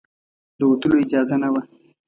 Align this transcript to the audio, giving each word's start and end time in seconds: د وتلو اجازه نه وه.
د 0.59 0.61
وتلو 0.69 0.95
اجازه 1.03 1.35
نه 1.41 1.49
وه. 1.53 1.61